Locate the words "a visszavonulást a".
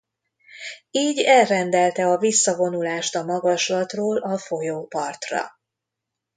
2.07-3.23